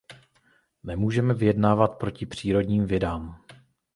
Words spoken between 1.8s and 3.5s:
proti přírodním vědám.